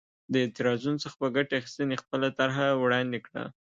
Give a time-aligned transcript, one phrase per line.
[0.31, 3.43] د اعتراضونو څخه په ګټې اخیستنې خپله طرحه وړاندې کړه.